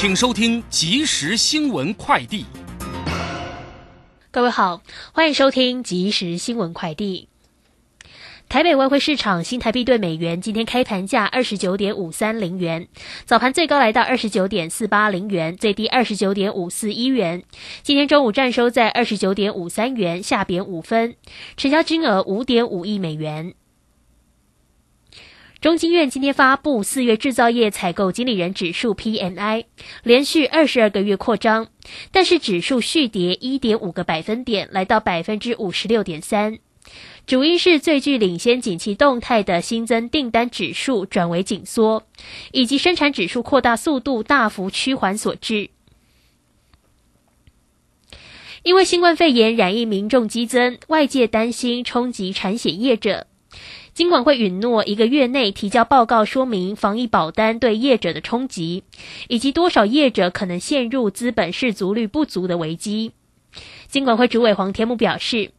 [0.00, 2.46] 请收听即时新闻快递。
[4.30, 4.80] 各位好，
[5.12, 7.28] 欢迎收听即时新闻快递。
[8.48, 12.88] 台北外汇市场新台币对美元今天开盘价二十九点五三零元，
[13.26, 17.42] 早盘最高来到二十九点四八零元，最低二十九点五四一元。
[17.82, 21.14] 今天中午站收在二十九点五三元，下贬五分，
[21.58, 23.52] 成交金额五点五亿美元。
[25.60, 29.66] 中经院今天发布四月制造业采购经理人指数 PMI，
[30.02, 31.68] 连续二十二个月扩张，
[32.10, 36.58] 但是指数续跌一点五个百分点，来到百分之五十六点三。
[37.26, 42.04] 主因是最具领先景气动态的新增订单指数转为紧缩，
[42.52, 45.68] 以及生产指数扩大速度大幅趋缓所致。
[48.62, 53.26] 因为新冠肺炎染疫民众激增，外界担心冲击产险业者。
[53.92, 58.84] 金管会允诺一个月内提交报告，说明防疫保单对业者的冲击，
[59.28, 63.12] 以及多少业者可能陷入资本适足率不足的危机。
[63.88, 65.50] 金管会主委黄天木表示，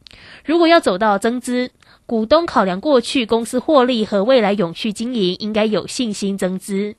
[0.44, 1.70] 如果要走到增资，
[2.06, 6.96] 股东考量过去公司获利和未来永续经营，应该有信心增资。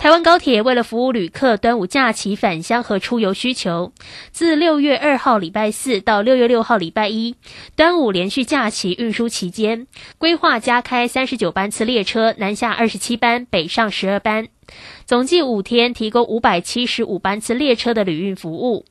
[0.00, 3.92] 台湾高铁为了服务旅客端午假期返乡和出游需求，
[4.32, 7.36] 自六月二号礼拜四到六月六号礼拜一，
[7.76, 14.48] 端午连续假期运输期间，规划加开三十九班次列车，南下二十七班，北上十二班，
[15.04, 18.86] 总计五天提供五百七十五班次列车的旅运服务。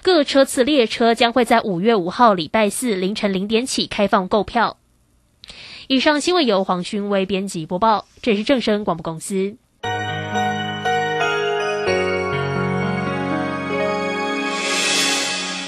[0.00, 4.78] 各车次列车将会在五月五号礼拜四凌晨零点起开放购票。
[5.88, 9.58] 以上新闻由黄勋威编辑播报，这是正声广播公司。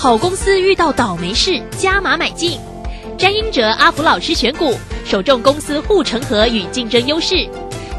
[0.00, 2.56] 好公司遇到倒霉事，加码买进。
[3.18, 4.72] 詹英哲、阿福老师选股，
[5.04, 7.48] 首重公司护城河与竞争优势。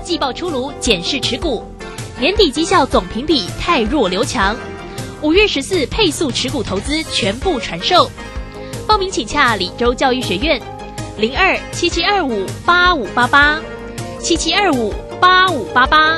[0.02, 1.62] 季报出炉，检视持股。
[2.18, 4.56] 年底绩效总评比太弱留强。
[5.22, 8.10] 五月十四配速持股投资全部传授。
[8.88, 10.62] 报名请洽李州教育学院，
[11.18, 13.60] 零二七七二五八五八八，
[14.22, 16.18] 七七二五八五八八。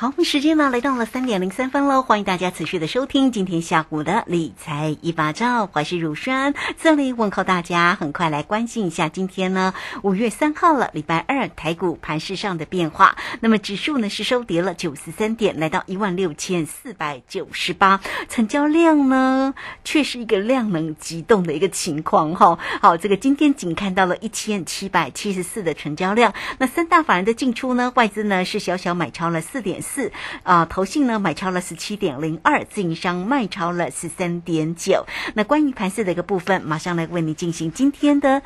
[0.00, 18.00] 好，时间呢来到了三点零三分喽，欢迎大家持续的收听今天下午的理财一把照，我是乳酸，这里问候大家，很快来关心一下今天呢五月三号了，礼拜二台股盘市上的变化，那么指数呢是收跌了九十三点，来到一万六千四百九十八，
[18.30, 19.52] 成交量呢
[19.84, 29.82] 却是一个量能急动的一个情况哈，好，这个今天仅看到了一千七百七十四的成交量，那三大法人的进出呢，外资呢是小小买超了四点。
[29.92, 30.12] 四
[30.44, 35.04] 啊，投信呢买超了十七点零二，自营商卖超了十三点九。
[35.34, 38.42] 那关于盘市的一个部分，马上来为你进行今天的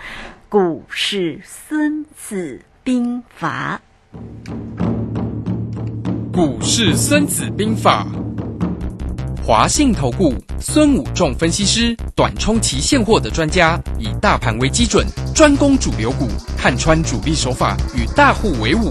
[0.49, 3.81] 股市孙子兵法。
[6.33, 8.07] 股市孙子兵法，
[9.45, 16.27] 华信投顾孙武仲分析师，短冲期现货的专家，以大盘为基准，专攻主流股，
[16.57, 18.91] 看穿主力手法，与大户为伍。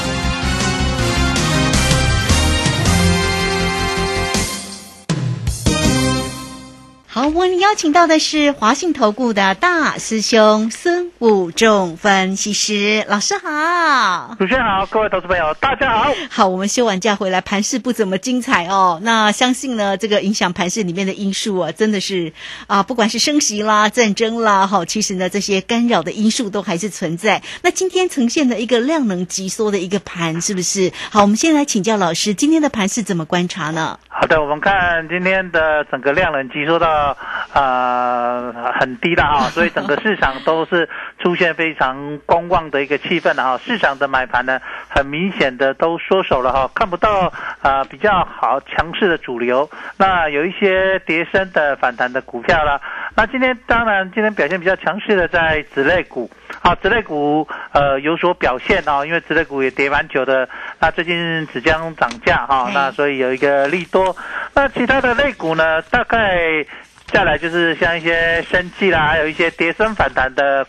[7.13, 16.13] 好，我们邀请到的是华信投顾的大师兄孙武仲分析师老师好，主持人好，各位投资朋友大家好。
[16.29, 18.97] 好，我们休完假回来，盘势不怎么精彩哦。
[19.03, 22.31] 那相信呢，这个影响盘势里面的因素啊，真的是
[22.67, 27.43] 啊，不管是升息啦、战争啦，哈，其实呢，这些干扰的因素都还是存在。
[27.61, 30.93] 那今天呈现的一个量能急缩的一个盘，是不是？
[31.09, 33.99] 好，我们先来请教老师，今天的盘势怎么观察呢？
[34.13, 37.15] 好的，我们看今天的整个量能急缩到
[37.53, 40.87] 呃很低了啊， 所以整个市场都是
[41.17, 43.57] 出现非常观望的一个气氛了哈。
[43.57, 44.59] 市场的买盘呢，
[44.89, 47.31] 很明显的都缩手了哈，看不到
[47.61, 49.67] 啊比较好强势的主流。
[49.97, 52.81] 那有一些跌升的反弹的股票了。
[53.15, 56.29] 那今天当然今天表现比较强势的在子类股
[56.61, 60.47] 啊，子类股呃有所表现哦，因为子类股也跌蛮久的，
[60.79, 64.15] 那最近即将涨价哈，那所以有一个利多。
[64.53, 65.81] 那其他的类股呢？
[65.83, 66.65] 大概
[67.07, 70.65] 再来就是像一些生技啦，还有一些跌升反弹的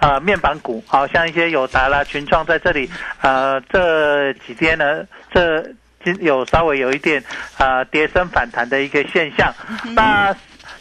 [0.00, 2.88] 呃面板股，好像一些友达啦、群创在这里
[3.20, 5.64] 呃这几天呢，这
[6.20, 7.22] 有稍微有一点
[7.58, 9.52] 呃跌升反弹的一个现象。
[9.94, 10.34] 那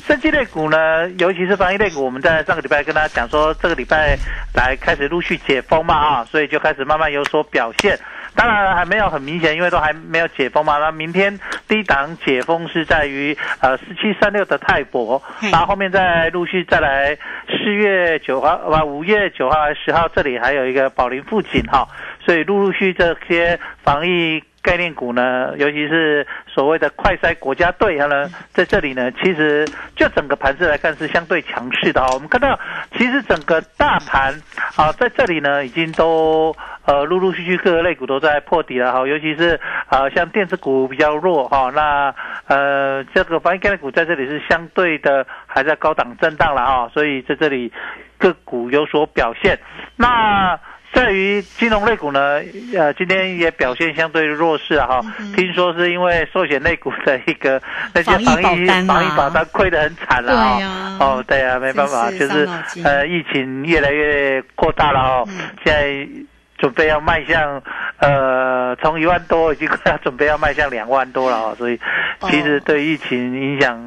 [0.06, 4.18] 生技类股呢，尤其是防疫类股，我们在上个礼拜跟大家讲说，这个礼拜
[4.54, 7.98] 来开始陆续解封嘛啊，所以就开始慢慢有所表现。
[8.36, 10.78] 当然还没有很明显，因为都还没有解封嘛。
[10.78, 15.22] 那明天低档解封是在于呃四七三六的泰博，
[15.52, 17.16] 然后后面再陆续再来
[17.48, 21.88] 四月九号啊五月九号十号这里还有一个宝林富锦哈，
[22.26, 24.44] 所以陆陆续这些防疫。
[24.64, 32.08] 概念股呢，尤其是所谓的快筛国家队，它呢在这里呢，其实就整个盘势来看是相对强势的啊。
[32.14, 32.58] 我们看到，
[32.98, 34.34] 其实整个大盘
[34.78, 36.56] 啊，在这里呢，已经都
[36.86, 39.06] 呃陆陆续续各个类股都在破底了哈。
[39.06, 42.16] 尤其是啊，像电子股比较弱哈，那
[42.48, 47.70] 呃这个防疫概念股在这里是相对的还在高档震荡了哈，所以在这里
[48.18, 49.60] 个股有所表现。
[49.98, 50.58] 那
[50.94, 52.40] 在于金融类股呢，
[52.76, 55.02] 呃，今天也表现相对弱势啊，哈。
[55.36, 57.62] 听说是因为寿险类股的一个
[57.94, 60.98] 那些防疫防疫保单亏得很惨了啊。
[61.00, 62.48] 哦，对啊，没办法，就是
[62.84, 65.28] 呃，疫情越来越扩大了哦，
[65.66, 66.08] 现在。
[66.64, 67.62] 准备要迈向，
[67.98, 71.78] 呃，从一万多已经快要准备要迈向两万多了啊， 所以
[72.22, 73.78] 其实对疫情影响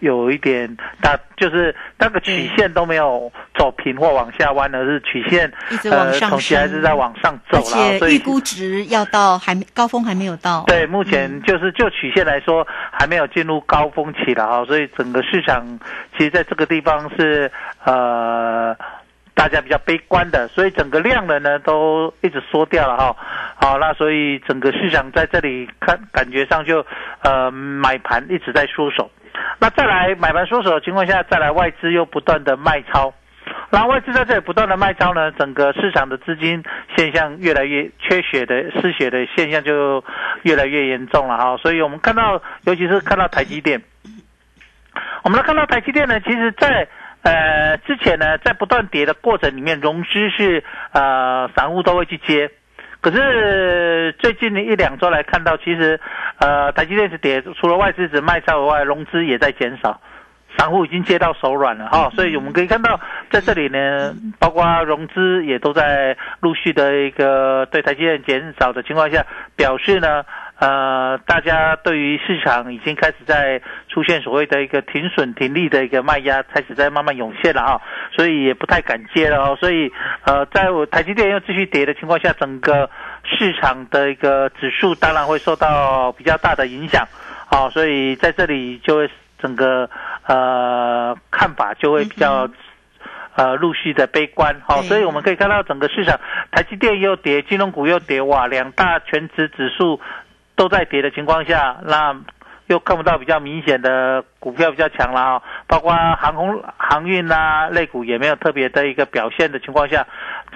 [0.00, 5.48] 有一点大，就是那个曲线都没有走平或往下弯，而是曲线
[5.92, 10.64] 呃，从期还是在往上走了，所以估值要到还没高峰还没有到。
[10.66, 15.78] 对，目前就是就曲线来说还没有进入高峰期了啊，所以整个市场
[16.16, 17.48] 其实在这个地方是
[17.84, 18.76] 呃。
[19.38, 23.16] 大家比较悲观的，所以整个量能呢都一直缩掉了哈。
[23.54, 26.84] 好，那所以整个市场在这里看感觉上就
[27.22, 29.08] 呃买盘一直在缩手。
[29.60, 33.14] 那再来买盘缩手的情况下，再来外资又不断的卖超，
[33.70, 36.64] 然后外资在这里不断的卖超呢，整个市场的资金
[36.96, 40.02] 现象越来越缺血的失血的现象就
[40.42, 41.56] 越来越严重了哈。
[41.58, 43.80] 所以我们看到，尤其是看到台积电，
[45.22, 46.88] 我们来看到台积电呢，其实在。
[47.22, 50.62] 呃，之前呢，在不断跌的过程里面，融资是
[50.92, 52.50] 呃，散户都会去接。
[53.00, 56.00] 可是最近的一两周来看到，其实
[56.38, 60.00] 呃，台积电是跌，除了外资只卖超以外，融资也在减少，
[60.56, 62.10] 散户已经接到手软了哈。
[62.14, 63.00] 所以我们可以看到，
[63.30, 69.24] 在这里呢，包括融资也都在陆续的一个对台积电减少的情况下，
[69.56, 70.24] 表示呢。
[70.60, 77.80] 呃，大家对于市场已经开始在出现所谓的一个停损停利的一个卖压，开始在慢慢涌现了啊，
[78.16, 79.56] 所以也不太敢接了哦。
[79.60, 79.88] 所以，
[80.24, 82.90] 呃，在我台积电又继续跌的情况下，整个
[83.22, 87.06] 市场的一个指数当然会受到比较大的影响，
[87.46, 89.10] 好，所以在这里就会
[89.40, 89.88] 整个
[90.26, 92.50] 呃看法就会比较
[93.36, 96.18] 呃陆续的悲观，好，所以我们可以看到整个市场，
[96.50, 100.00] 台积电又跌，金融股又跌，哇，两大全指指数。
[100.58, 102.14] 都在跌的情况下，那
[102.66, 110.04] 又看不到比较明显的股票比较强了啊，包括航空航运啊，类股也没有特别的一个表现的情况下，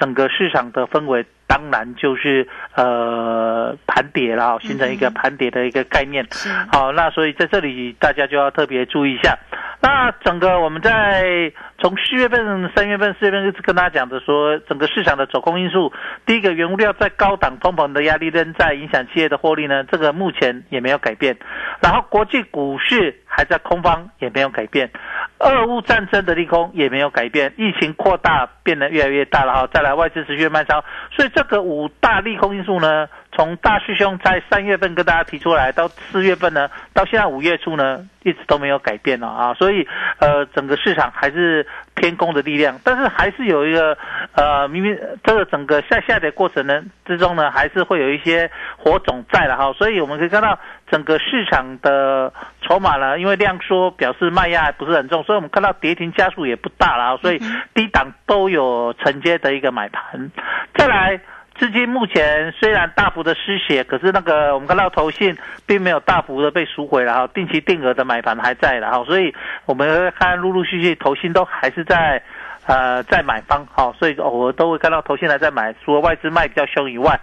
[0.00, 6.26] 整个市场的氛围当然就是呃盘跌了，形成一个盘跌的一个概念。
[6.70, 9.38] 好，那所以在这里大家就要特别注意一下。
[9.80, 11.52] 那整个我们在。
[11.82, 15.92] 从四月份、三月份、四月份一直跟大家讲的说，整个市场的走空因素，
[16.24, 21.36] 第一个原物料在高档通膨的压力仍在影响企业的获利呢，这个目前也没有改变。
[21.80, 24.92] 然后国际股市还在空方，也没有改变。
[25.40, 29.68] 俄乌战争的利空也没有改变，疫情扩大变得越来越大了哈。
[29.74, 39.54] 再来外资持续卖超，所以这个五大利空因素呢，从大师兄在三月份跟大家提出来，到四月份呢，到现在五月初呢，一直都没有改变了啊。
[39.54, 39.86] 所以
[40.18, 41.66] 呃，整个市场还是。
[41.94, 43.96] 偏空的力量，但是还是有一个
[44.34, 50.58] 呃，明明这个整个下下跌过程呢之中呢，还是会有一些火种在了哈，所以我们可以看到
[50.90, 57.38] 整个市场的筹码呢，因为量缩表示卖压不是很重，所以我们看到跌停加速也不大了，所以
[57.74, 60.30] 低档都有承接的一个买盘。
[60.74, 61.20] 再来，
[61.58, 69.34] 资金目前虽然大幅的失血，可是那个我们看到投信并没有大幅的被赎回了哈，定期定额的买盘还在的哈，所以
[69.66, 72.22] 我们看陆陆续续投信都还是在
[72.66, 77.18] 呃在买方好，所以偶尔都会看到投信还在买，除了外资卖比较凶以外，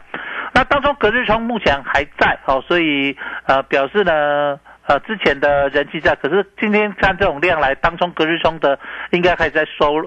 [0.53, 4.59] 那当中隔日冲目前还在好，所以呃表示呢。
[4.89, 8.79] 呃，之前的人气在，可是今天看这种量来，当中隔日冲的
[9.11, 9.99] 应该还在收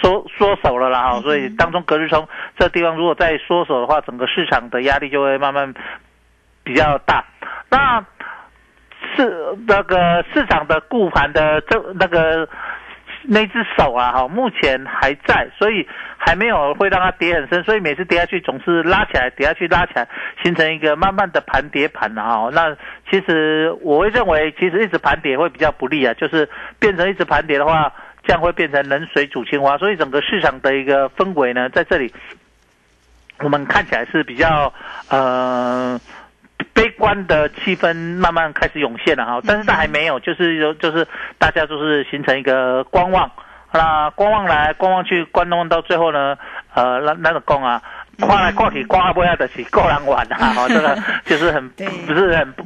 [0.00, 5.74] 缩缩手了啦哈，所以当中隔日冲这地方如果再缩手的话，整个市场的压力就会慢慢
[6.64, 7.24] 比较大。
[7.70, 8.04] 那
[9.16, 12.48] 市那个市场的固盘的这那个。
[13.22, 20.08] 那只手啊，哈，目前还在，所以还没有会让它跌很深，所以每次跌下去总是拉起来，跌下去拉起来，
[20.42, 22.48] 形成一个慢慢的盘跌盘的哈。
[22.50, 22.74] 那
[23.10, 27.92] 其实我会认为，其实一直盘跌会比较不利啊，就是变成一直盘跌的话，
[28.24, 32.12] 这样会变成冷水煮青蛙，所以整个市场的一个氛围呢，在这里
[33.40, 34.72] 我们看起来是比较
[35.08, 36.00] 呃。
[36.72, 43.30] 悲观的气氛慢慢开始涌现了哈，但是它还没有，就是有，就是大家就是形成一个观望，
[43.72, 46.38] 那观望来观望去，观望到最后呢，
[46.74, 47.82] 呃，那那个讲啊，
[48.18, 52.62] 看来看去，看不下的是个人玩啊， 哈，这个就是很不是很不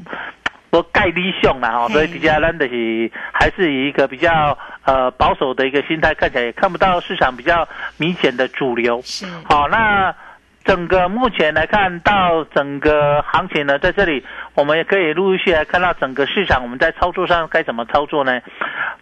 [0.83, 10.15] 概率性啦哈，所以底下咱的是还是以一个比较呃保守的一个心态，看起来也看不到市场比较明显的主流，是好那。
[10.65, 18.41] 整个目前来看到整个行情呢，在这里我们也可以陆陆续来看到整个市场，我们在操作上该怎么操作呢？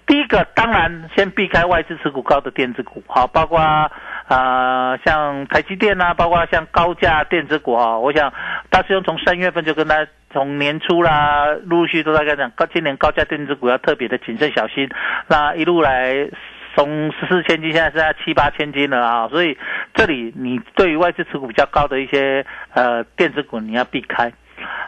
[0.04, 8.32] 第一个当然先避开外资持股高的电子股，好，包括啊像台积电啊，包括像高价电子股啊，我想
[8.68, 14.88] 大师兄从三月份就跟他从年初啦，陆续都在跟讲，高今年高价电子股要特别的谨慎小心，
[15.28, 16.28] 那一路来。
[16.74, 19.58] 从十四千斤现在是在七八千斤了啊，所以
[19.92, 24.32] 这里你对于外资持股比较高的一些呃电子股你要避开。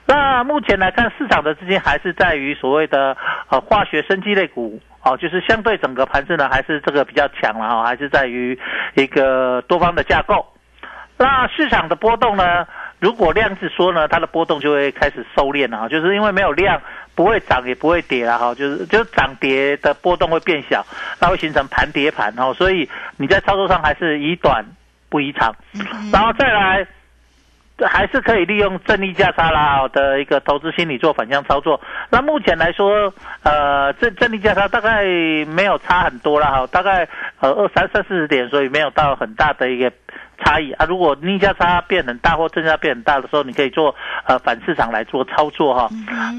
[0.07, 3.15] 那目前来看，市场的资金还是在于所谓的
[3.51, 8.59] 呃化学生机类股哦，就是相对整个盘子呢还是这个比较强了哈，还是在于
[8.95, 10.54] 一个多方的架构。
[11.17, 12.67] 那市场的波动呢？
[13.01, 16.81] 如果量是说呢，它的波动就会开始收敛了哈，就是因为没有量，
[17.15, 20.85] 不会涨也不会跌了哈，就是就是涨跌的波动会变小，
[21.21, 24.65] 那会形成盘跌盘哈，所以你在操作上还是以短
[25.11, 25.55] 不宜长，
[26.13, 26.87] 然后再来
[27.79, 31.81] 还是可以利用正逆价差啦的一个投资心理做反向操作。
[32.11, 33.13] 那目前来说，
[33.43, 35.05] 呃，正正逆价差大概
[35.47, 37.09] 没有差很多了哈，大概
[37.41, 39.91] 呃二三三四十点，所以没有到很大的一个。
[40.45, 43.95] 差异啊，如果逆价差变很大或正价变很大的时候，你可以做
[44.27, 45.89] 呃反市场来做操作哈。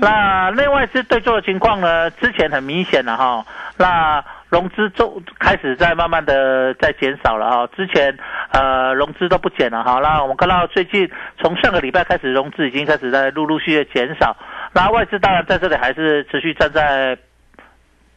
[0.01, 3.45] 那另外是对做的情况呢，之前很明显了哈。
[3.77, 4.23] 那
[4.55, 7.67] 融资就开始在慢慢的在减少了哈。
[7.75, 8.17] 之前
[8.51, 9.99] 呃融资都不减了哈。
[10.01, 14.37] 那我们看到最近从上个礼拜开始，融资已经开始在陆陆续续减少。
[14.73, 17.17] 那外资当然在这里还是持续站在。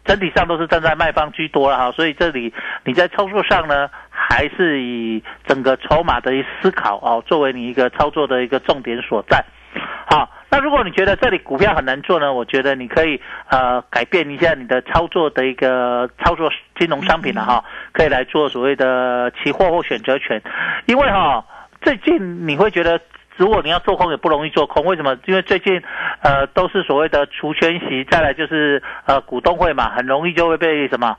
[0.04, 2.50] 整体上都是站在卖方居多了哈，所以这里
[2.84, 9.44] 你在操作上呢，还是以整个筹码的思考哦，作为你一个操作的一个重点所在。
[10.06, 20.42] 好，那如果你觉得这里股票很难做呢，我觉得你可以呃改变一下你的操作的一个操作金融商品了哈，可以来做所谓的期货或选择权，
[20.86, 21.44] 因为哈
[21.80, 23.00] 最近你会觉得。
[23.36, 25.16] 如果你要做空也不容易做空，为什么？
[25.26, 25.80] 因为最近，
[26.22, 31.16] 呃，都是所谓的除权息，再来就是呃股东会嘛，很容易就会被什么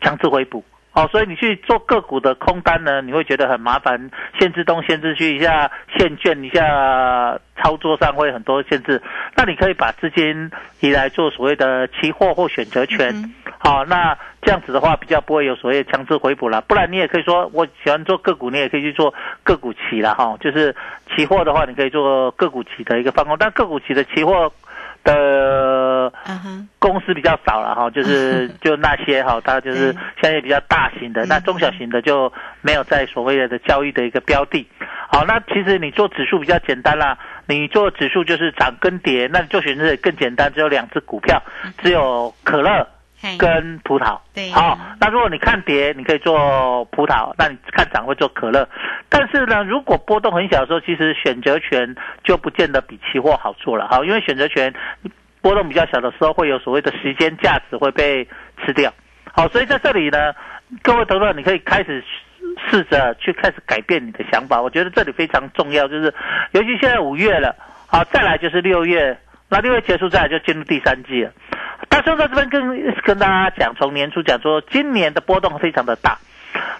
[0.00, 0.64] 强制回补。
[0.98, 9.00] 哦，所以你去做个股的空单呢，你会觉得很麻烦，限制东限制西一下，限券一下，操作上会很多限制。
[9.36, 10.50] 那你可以把资金
[10.80, 16.60] 移来做所谓的期货或选择权，好，那这样子的话比较不会有所谓强制回补了。
[16.62, 19.14] 不然你也可以说，我喜欢做个股，你也可以去做
[19.44, 20.36] 个股期了哈。
[20.40, 20.74] 就是
[21.14, 24.52] 期货的话，你可以做个股期的一个放空，但个股期的期货。
[25.08, 26.12] 的
[26.78, 34.66] 公司比较少了哈， 就是就那些哈，它就是相对比较大型的，那中小型的就没有在所谓的交易的一个标的。
[35.10, 41.42] 好，那其实你做指数比较简单啦，你做指数就是涨跟跌，那你做选择更简单，只有两只股票，
[41.82, 42.86] 只有可乐。
[43.38, 48.68] 跟葡萄，对，好，那如果你看跌，你可以做葡萄；那你看涨会做可乐。
[49.08, 54.72] 但是呢，如果波动很小的时候，其实选择权就不见得比期货好做了，哈，因为选择权
[55.40, 58.26] 波动比较小的时候，会有所谓的时间价值会被
[58.64, 58.92] 吃掉。
[59.32, 60.32] 好，所以在这里呢，
[60.82, 62.04] 各位投资者，你可以开始
[62.70, 64.62] 试着去开始改变你的想法。
[64.62, 66.14] 我觉得这里非常重要，就是
[66.52, 67.54] 尤其现在五月了，
[67.88, 71.32] 好，再来就是六月，那六月结束再来就进入第三季了。
[71.88, 76.18] 大兄在这边跟跟大家讲，从年初讲说，今年的波动非常的大，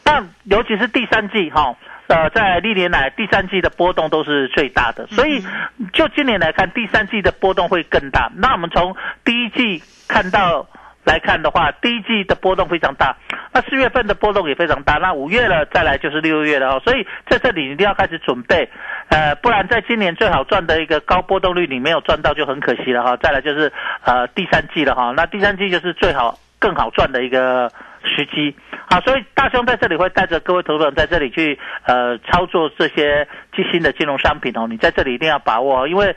[0.02, 1.76] 但尤其是第三季哈，
[2.08, 5.44] 呃，在历年来第三季的波动都是最大的，所以
[5.92, 8.30] 就今年来看，第三季的波动会更大。
[8.36, 10.66] 那我们从第一季看到
[11.08, 13.16] 来看的话，第一季的波动非常大，
[13.50, 18.68] 那四月份的波动也非常大，那五月了再来就是六月了哦，所以在这里一定要开始准备，
[19.08, 23.16] 呃，不然在今年最好赚的一个高波动率你没有赚到就很可惜了哈。
[23.16, 23.72] 再来就是
[24.04, 27.72] 呃第三季了哈，那第三季就是最好更好赚的一个
[28.04, 28.54] 时机。
[28.90, 36.14] 好，所以大兄在这里会带着各位投资人在这里去呃操作这些基新的金融商品哦，你在这里一定要把握，因为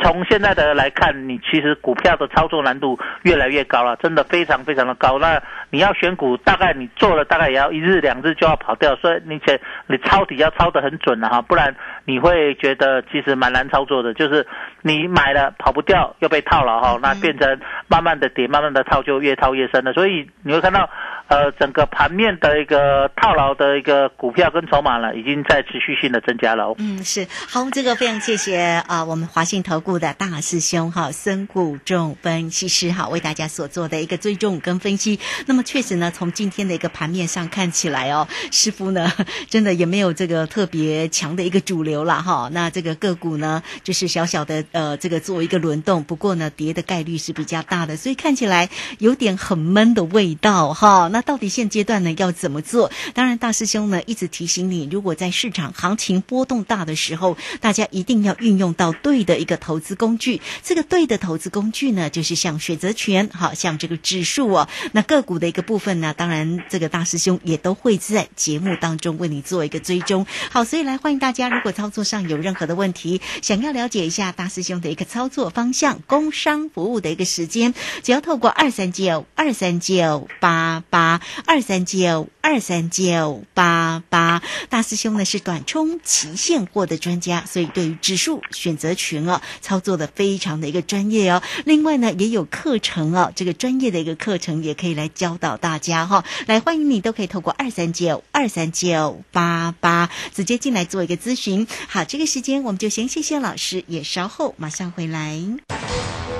[0.00, 5.18] 从现在的来看，你其实股票的操作难度越来越高了，真的非常非常的高。
[5.18, 14.46] 那你要选股，大概你做了大概也要一日两日就要跑掉，所以你且你抄底要抄得很准了哈，不然你会觉得其实蛮难操作的，就是
[14.82, 20.88] 你买了跑不掉又被套了哈，那变成慢慢的跌，慢慢的套就越套越深了，所以你会看到。
[21.28, 26.74] 呃，整个盘面的一个套牢的一个股票跟筹码呢，已经在持续性的增加了。
[26.78, 35.20] 嗯，是好，这个非常谢谢啊，我们华信投顾的大师兄哈，孙谷仲分析师哈，为大家所做的一个追踪跟分析。
[35.44, 39.12] 那么确实呢，从今天的一个盘面上看起来哦，师傅呢，
[39.50, 42.48] 真的也没有这个特别强的一个主流了哈。
[42.50, 48.70] 那这个个股呢，就是小小的呃，这个做一个轮动，不过呢，跌的概率是比较大的，所以看起来
[49.00, 51.08] 有点很闷的味道哈。
[51.12, 52.90] 那到底现阶段呢要怎么做？
[53.12, 60.40] 当然，大师兄呢一直提醒你，如果在市场行情波动大的时候，大家一定要运用到对的一个投资工具。
[60.62, 64.68] 这个对的投资工具呢，就是像选择权，好像这个指数哦。
[64.92, 70.26] 那个股的一个部分呢，当然这个大师兄也都会在节目当中为你做一个追踪。
[70.50, 81.20] 好，所以来欢迎大家，如果操作上有任何的问题，想要了解一下大师兄的一个操作方向、工商服务的一个时间，只要透过二三九二三九八八。
[81.46, 91.42] 二三九二三九八八，大师兄呢是短冲期现货的专家，所以对于指数选择权哦，操作的非常的一个专业哦。
[91.64, 96.24] 另外呢，也有课程哦，这个专业的一个课程也可以来教导大家哈。
[96.46, 101.66] 来，欢迎你都可以透过二三九二三九八八直接进来做一个咨询。
[101.88, 105.40] 好，这个时间我们就先谢谢老师，也稍后马上回来。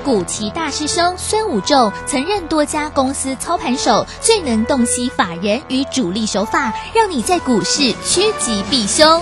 [0.05, 9.21] 古奇大师兄孙武仲曾任多家公司操盘手，最能洞悉法人与主力手法，让你在股市趋吉避凶。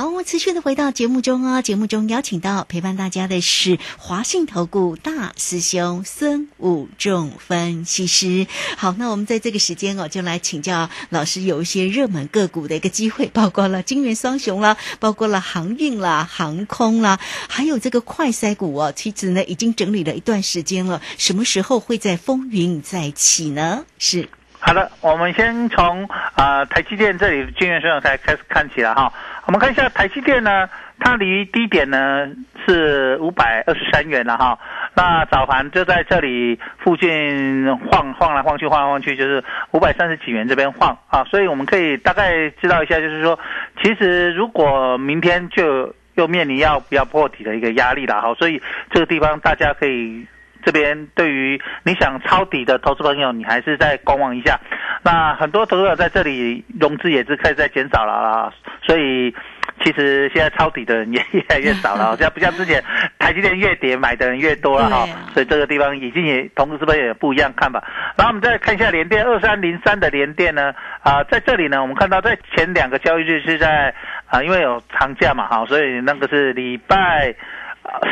[0.00, 1.60] 好，我们持续的回到节目中哦。
[1.60, 8.46] 节目中邀请到陪伴大家的是华信投顾大师兄孙武仲分析师。
[8.78, 18.90] 好，那我们在这个时间哦，就来请教老师，有一些热门个股的一个机会，包括了金元双雄啦，包括了航运啦、航空啦，还有这个快筛股哦。
[18.96, 23.84] 其实呢，已经整理了一段时间了，什么时候会在风云再起呢？
[23.98, 24.30] 是。
[24.62, 29.12] 好的，我们先从啊台积电这里金元双雄才开始看起来哈。
[29.46, 30.68] 我们看一下台积电呢，
[31.00, 32.28] 它离低点呢
[32.64, 34.58] 是五百二十三元了哈。
[34.94, 39.42] 那早盘就在这里附近晃晃来晃去，晃来晃去，就是
[39.72, 41.24] 五百三十几元这边晃啊。
[41.24, 43.38] 所以我们可以大概知道一下，就是说，
[43.82, 48.34] 其实如果明天就又面临要不要破底的一个压力了哈。
[48.34, 50.26] 所以这个地方大家可以
[50.64, 54.58] 这边对于你想抄底的投资朋友，你还是再观望一下。
[55.02, 59.34] 那很多投资者在这里融资也是开始在减少了啊，所以
[59.82, 62.84] 其实现在抄底的人也越来越少了，像不像之前
[63.18, 67.82] 台积电越跌买的人越多了哈，所以这个地方已经也同时是不是也不一样看法？
[68.16, 73.94] 然后我们再看一下联电二三零三的联电呢，啊，在这里呢，我们看到在前两个交易日是在
[74.26, 77.34] 啊，因为有长假嘛哈，所以那个是礼拜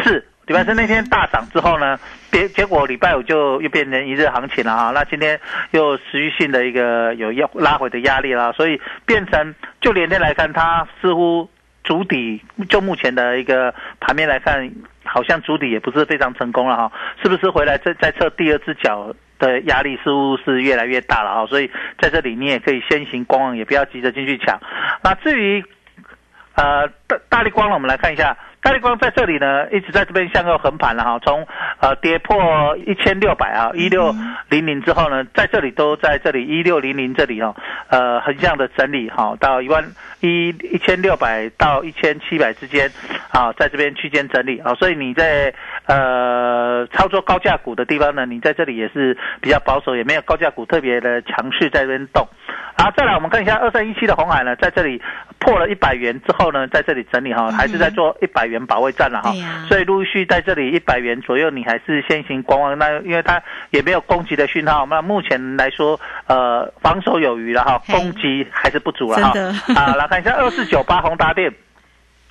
[0.02, 0.24] 四。
[0.48, 1.98] 礼拜三那天大涨之后呢，
[2.32, 4.90] 结结果礼拜五就又变成一日行情了啊！
[4.94, 5.38] 那今天
[5.72, 11.50] 又持续性的一个有要拉回的压力了，所以变成就连天来看，它似乎
[11.84, 14.70] 主底就目前的一个盘面来看，
[15.04, 16.92] 好像主底也不是非常成功了哈！
[17.22, 21.46] 是不是回来再再测第二只脚的压力似乎是越来越大了哈？
[21.46, 24.58] 所以在这里你也可以先行观望，也不要急着进去抢。
[25.02, 25.62] 那至于
[26.54, 28.34] 呃大大力光呢，我们来看一下。
[28.60, 31.46] 大力光在这里呢，一直在这边向右横盘了哈，从
[31.80, 34.12] 呃跌破一千六百啊一六
[34.48, 37.54] 零零之后呢，在这里都在这里一六零零这里哈，
[37.88, 39.84] 呃横向的整理哈，到一万
[40.20, 42.90] 一一千六百到一千七百之间
[43.30, 45.54] 啊，在这边区间整理啊，所以你在
[45.86, 52.26] 呃操作高价股的地方呢，你在这里也是比较保守，也没有高价股特别的强势在这边动。
[52.76, 55.00] 好，再来我们看一下二三一七的红海呢，在这里
[55.38, 59.32] 破了一百元之后呢，在这里整理哈，还是在做一百元保卫战了哈，
[59.68, 62.76] 所以陆续在这里一百元左右，你还是先行观望。
[62.76, 69.32] 那因为它也没有攻击的讯号，那目前来说，呃，防守有余了哈，攻击还是不足了哈。
[69.76, 71.52] 啊， 来看一下二四九八宏达电。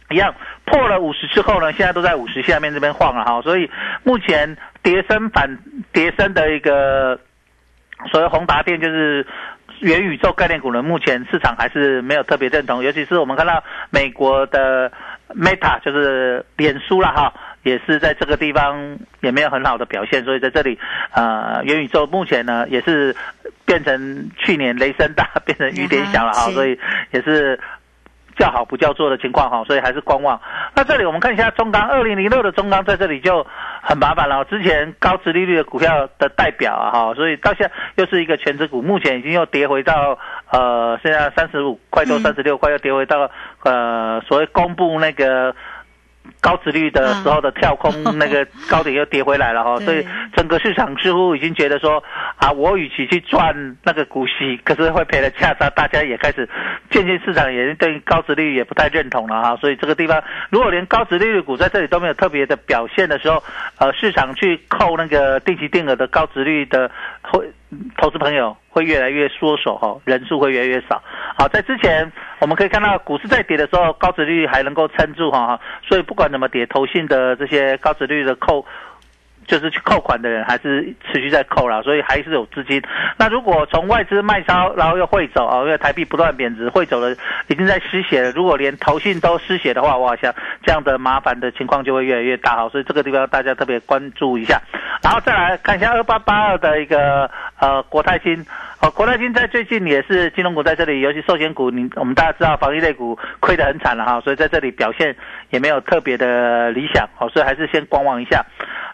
[0.10, 3.70] 一样破了五十之后呢，现在都在五十下面这边晃了哈，所以
[4.04, 5.58] 目前叠升反
[5.92, 7.20] 叠升的一个
[8.10, 9.28] 所谓宏达电就是
[9.82, 14.90] 元宇宙概念股呢，目前市场还是没有特别认同，尤其是我们看到美国的
[15.36, 20.80] Meta 就是脸书了哈，也是在这个地方也没有很好的表现，所以在这里
[21.14, 23.16] 呃元宇宙目前呢也是
[23.66, 26.80] 变成去年雷声大 变成雨点小了哈，所以
[27.12, 27.60] 也是。
[28.40, 30.40] 叫好不叫座的情况哈，所以还是观望。
[30.76, 33.48] 那这里我们看一下中钢二零零六的中钢在这里就
[33.82, 34.46] 很麻烦了。
[34.46, 40.20] 之前高值利率的股票的代表啊哈，所以到现在又是一个全值股，目前已经又跌回到
[40.52, 43.30] 呃现在三十五块多三十六块，又跌回到
[43.64, 45.56] 呃所谓公布那个。
[46.42, 50.06] 高值率的时候的跳空那个高点又跌回来了哈， 所以
[50.36, 52.04] 整个市场似乎已经觉得说
[52.36, 56.48] 啊，我与其去赚那个股息，可是会赔了价差，大家也开始
[56.92, 63.42] 渐渐市场也对高值率也不太认同了哈，所以这个地方如果连高值率的股在这里都没有特别的表现的时候，
[63.80, 67.50] 呃，市场去扣那个定期定额的高值率的会。
[67.98, 71.02] 投资朋友会越来越缩手哈，人数会越来越少。
[71.38, 78.66] 好，在之前我们可以看到股市在跌的时候，高值率还能够撑住哈，所以不管怎么跌，投信的这些高值率的扣。
[79.48, 82.82] 就是去扣款的人还是持续在扣了，所以还是有资金。
[83.18, 87.16] 那如果从外资卖超，然后又汇走啊，因为台币不断贬值，汇走了
[87.48, 88.32] 已经在失血了。
[88.32, 90.34] 如果连投信都失血的话，哇，像
[90.64, 92.70] 这样的麻烦的情况就会越来越大哈。
[92.70, 94.62] 所以这个地方大家特别关注一下。
[95.02, 97.30] 然后再来看一下二八八二的一个
[97.60, 98.46] 呃国泰金，
[98.82, 105.16] 哦，国泰金在最近也是金融股在这里，尤其寿险股，你我们大家知道防疫类股亏得很惨了哈，所以在这里表现
[105.52, 108.44] 也没有特别的理想，好，所以还是先观望一下。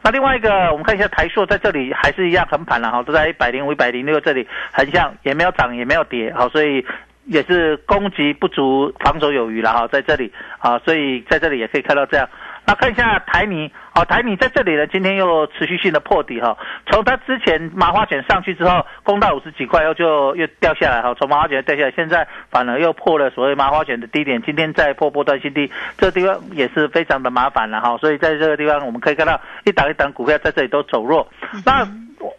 [0.06, 6.86] 那另外一这个，我们看一下台硕在这里还是一样横盘了哈，都在一百零五、一百零六这里横向，也没有涨也没有跌，好，所以
[7.28, 10.30] 也是攻击不足，防守有余了哈，在这里
[10.60, 12.28] 啊，所以在这里也可以看到这样。
[12.66, 16.58] 那看一下台泥，哦，台泥在这里呢，今天又持续性的破底哈。
[16.86, 21.14] 从它之前麻花卷上去之后，攻到五十几块，又就又掉下来哈。
[21.16, 27.98] 从麻花卷掉下来，现在反而又破了所谓麻花卷的低点，今天再破波段新低，这个地方也是非常的麻烦了哈。
[27.98, 31.28] 所以在这个地方，我们可以看到一档一档股票在这里都走弱。
[31.66, 31.86] 那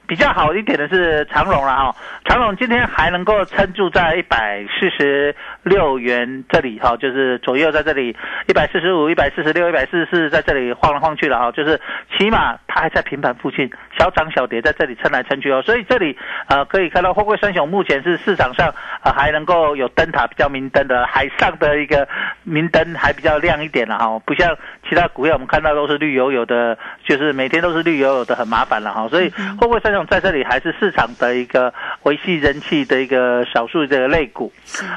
[0.07, 8.17] 比较好一点的是长隆了哈，长隆今天还能够撑住在一百四十六元这里哈，就是左右在这里
[8.47, 11.81] 一百四十五、一百四十六、一百四十四在这里晃来晃去了哈，就是
[12.17, 16.17] 起码它还在平盘附近，小涨小跌在这里撑来撑去哦，所以这里
[16.49, 22.07] 呃可以看到货柜三雄目前是市场上呃还能够有灯塔比较明灯的海上的一个
[22.43, 24.57] 明灯还比较亮一点了哈，不像
[24.89, 34.53] 其他股票我们看到都是绿油油的，就是每天都是绿油油的很麻烦了哈，所以会不会三雄在这里还是市场的一个维系人气的一个少数这个类股。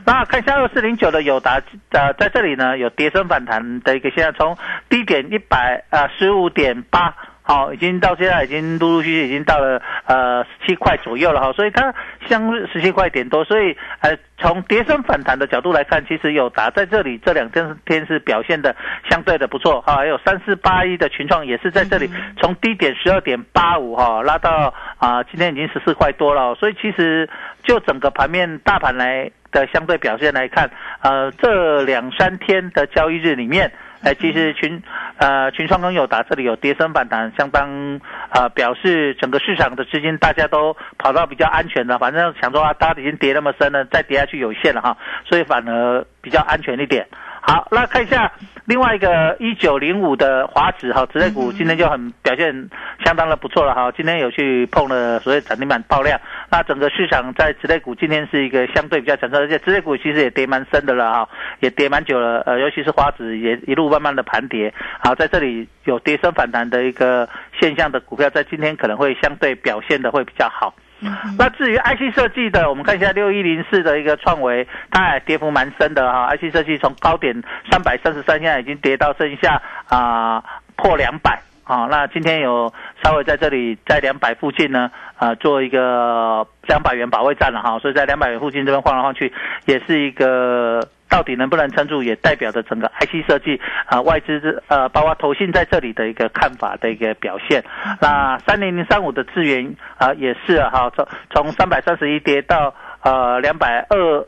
[0.06, 4.58] 那看一下二四零九的友达，呃，在这里呢有跌升反弹的一个现在从
[4.89, 7.15] 低点一百啊十五点八。
[7.47, 11.93] 好，已经到现在已经陆陆续续已经到了呃十七块左右了哈，所以它
[12.27, 18.75] 相十七块点多，所以呃从跌升反弹的角度来看，其实有达在这里这两天天是表现的
[19.10, 27.29] 相对的不错哈，还有三四八一的群创也是在这里从低点十二点八五哈拉到啊今天已经十四块多了，所以其实
[27.63, 30.69] 就整个盘面大盘来的相对表现来看，
[31.01, 33.71] 呃这两三天的交易日里面。
[34.01, 34.81] 哎，其实群，
[35.17, 47.07] 呃，群创跟友达这里有跌升反弹，相当，呃，表示整个市场的资金大家都跑到比较安全的，反正想说啊，大家已经跌那么深了，再跌下去有限了哈，所以反而比较安全一点。
[47.49, 48.29] 好，那看一下
[48.65, 52.69] 另外一个一九零五的华指哈，指类股今天就很表现
[53.05, 56.19] 相当的不错了哈，今天有去碰了所谓涨停板爆量，
[56.51, 61.29] 那整个市场在指类股今天是一个相对比较强势，而且指类股其实也跌蛮深的了哈，
[61.62, 70.75] 也跌蛮久了，呃，尤其是华指也一路慢慢的盘跌，好，在这里有跌升反弹的一个现象的股票，在今天可能会相对表现的会比较好。
[71.38, 76.29] 那至于 IC 设计的，我们看一下六一零四的一个创维，它也跌幅蛮深的哈。
[76.36, 80.43] IC 设计从高点三百三十三，现在已经跌到剩下啊
[80.75, 89.31] 破两百啊，那今天有稍微在这里在两百附近呢，呃，做一个两百元保卫战了哈，所以在两百元附近这边晃来晃去，
[89.65, 97.63] 也是一个到底能不能撑住，也代表着整个 IC 设计啊、外资呃，包括投信在这里的一个看法的一个表现。
[98.01, 104.25] 那三零零三五的资源啊、也是啊，从从三百三十一跌到呃两百二。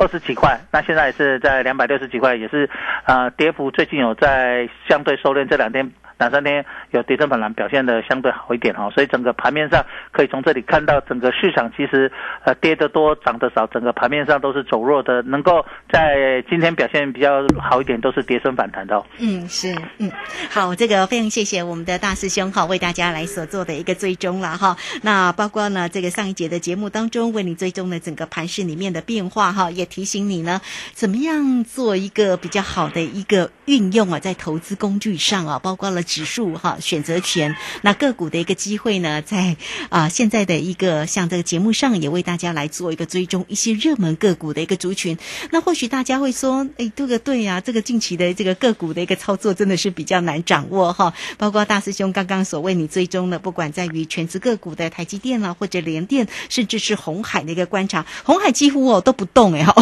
[0.00, 2.70] 二十几块，那现在也是在两百六十几块，也是，
[3.02, 12.10] 啊，跌幅最近有在相对收敛，这两天两三天有跌升反弹，表现的相对好一点哈，所以整个盘面上可以从这里看到，整个市场其实
[12.44, 19.06] 呃跌得多涨得少，整个盘面上都是走弱的，能够在今天表现比较好一点，都是跌升反弹的、哦。
[19.18, 20.10] 嗯，是，嗯，
[20.50, 24.76] 好，这个非常谢谢我们的大师兄哈，为大家来所做的一个追踪了哈。
[25.02, 30.60] 那包括呢，这个上一节的节目当中，为你追踪的整个盘市里面的变化哈，也提醒你呢，
[30.92, 39.54] 怎么样做一个比较好的一个运用啊，在投资工具上啊，包括了指数哈、选择权，那个股的一个机会呢，在
[39.90, 45.18] 啊、现在的一个像这个节目上，也为大家来做一个追踪一些热门个股的一个族群。
[45.50, 51.12] 那或许大家会说，哎，这个对呀、这个近期的这个个股的一个操作真的是比较难掌握哈。
[51.36, 59.74] 包括大师兄刚刚所为你追踪的，不管在于全职个股的台积电啦，或者联电，甚至是红海的一个观察，红海几乎哦都不动哎哈。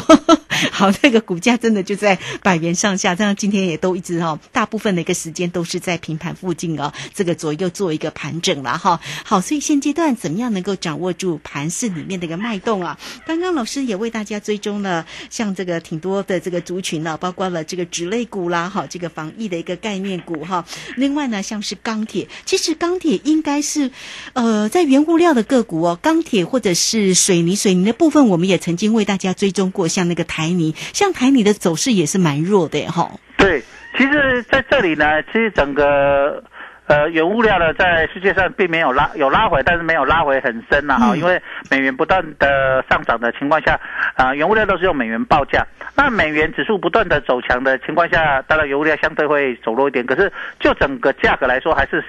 [0.72, 9.00] 好，这个股价真的就在百元上下，这样今天也都一直哈、大部分的一个时间都是在平盘附近哦，这个左右做一个盘整了哈。
[9.24, 12.98] 好，所以现阶段怎么样能够掌握住盘市里面的一个脉动啊？
[13.26, 20.64] 刚刚老师也为大家追踪了，像这个挺多的这个族群呢、包括了这个纸类股啦，哈，这个防疫的一个概念股哈。
[20.96, 23.90] 另外呢，像是钢铁，其实钢铁应该是
[24.32, 33.10] 呃在原物料的个股哦，钢铁或者是水泥，水泥的部分我们也曾经为大家追踪过，像那个台泥，像台泥的走势也是蛮弱的哈。
[33.36, 33.62] 对，
[33.96, 36.42] 其实在这里呢，其实整个
[36.86, 43.78] 呃原物料呢，在世界上并没有拉有拉回，但是没有拉回很深了哈、嗯因为美元不断的上涨的情况下，
[44.14, 45.66] 啊、原物料都是用美元报价。
[45.94, 52.04] 那美元指数不断的走强的情况下，当然原物料相对会走弱一点，可是就整个价格来说，还是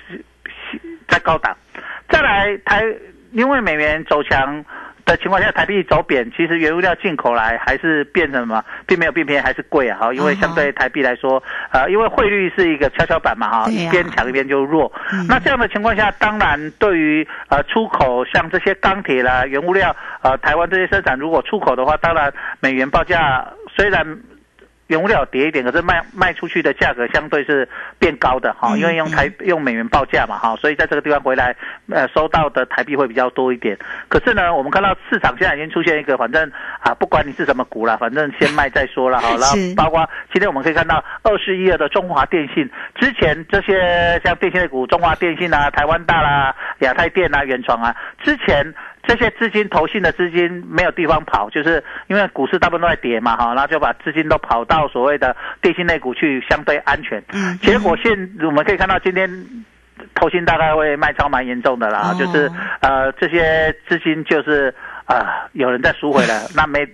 [1.08, 1.56] 在高档。
[2.10, 2.84] 再来台，
[3.32, 4.64] 因为美元走强。
[5.08, 9.98] 的情况下，台币走贬，其实原物料进口来还是变成什么，并没有变便宜，还是贵啊！
[10.00, 11.42] 哈，因为相对台币来说，
[11.72, 14.92] 呃，因为汇率是一个跷跷板嘛，哈，一边强一边就弱。
[15.14, 24.06] 嗯那这样的情况下，当然对于呃出口，像这些钢铁啦、原物料，呃，台湾这些生产如果出口的话，当然美元报价虽然。
[24.88, 27.68] 原物料跌一点，可是卖卖出去的价格相对是
[28.00, 31.56] 变高的哈，嗯因为用台用美元报价嘛哈，所以在这个地方回来，
[31.92, 33.78] 呃，收到的台币会比较多一点。
[34.08, 39.30] 可是呢，我们看到市场现在已经出现一个，反正啊，不管你是什么股了，反正先卖再说了哈。
[39.40, 48.74] 然后包括今天我们可以看到二十一二的中华电信，之前这些像电信类股，中华电信啊、台湾大啦、亚太电啊、远传啊，之前。
[49.08, 57.24] 这些资金投信的资金没有地方跑，就是因为股市大部分都在跌嘛，哈，然后就把资金都跑到所谓的电信类股去，相对安全。
[57.34, 59.30] 嗯结果现我们可以看到今天。
[60.14, 62.48] 投信大概会卖超蛮严重的啦，哦就是
[62.82, 64.74] 呃这些资金就是
[65.08, 66.86] 啊、有人在赎回了， 那没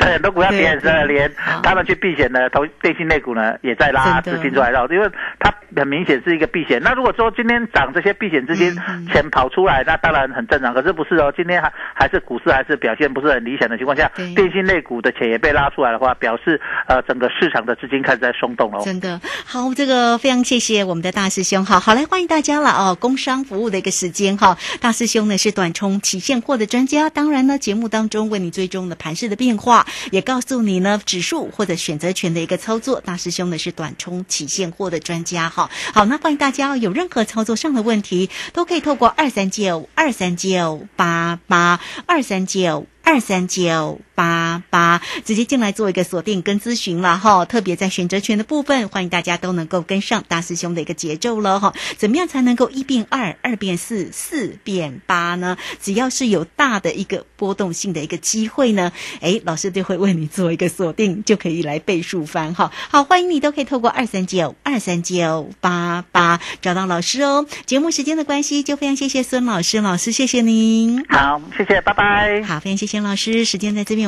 [0.00, 6.80] 很多股票跌很深了，对连好他们去避险的投电信类股呢也在拉资金出来绕，因为它很明显是一个避险。
[6.82, 8.74] 那如果说今天涨这些避险资金
[9.12, 10.72] 钱跑出来，那当然很正常。
[10.72, 18.78] 可是不是哦，今天还还是股市还是表现不是很理想的情况下，电信类股的钱也被拉出来的话，表示呃整个市场的资金开始在松动了。
[18.78, 18.82] 哦。
[18.82, 19.20] 真的。
[19.44, 42.86] 好，这个非常谢谢我们的大师兄哈，好来欢迎大家了哦，工商服务的一个时间哈，大师兄呢是短冲期现货的专家，当然呢节目当中为你追踪的盘势的变化，也告诉你呢指数或者选择权的一个操作，大师兄呢是短冲起现货的专家哈，好，那欢迎大家有任何操作上的问题，都可以透过二三九二三九八八二三九。
[43.08, 47.44] 二三九八八，直接进来做一个锁定跟咨询了哈。
[47.44, 51.72] 特别在选择权的部分，欢迎大家都能够跟上大师兄的一个节奏了哈。
[51.96, 55.56] 怎么样才能够一变二，二变四，四变八呢？
[55.80, 62.72] 只要是有大的一个波动性的一个机会呢，诶，老师就会为你做一个锁定，就可以来倍数翻哈。
[62.90, 67.46] 好，欢迎你都可以透过二三九二三九八八找到老师哦。
[67.66, 71.04] 节目时间的关系，就非常谢谢孙老师，老师谢谢您。
[71.08, 72.42] 好，谢谢，拜拜。
[72.42, 74.07] 好，非常谢谢老师，时间在这边，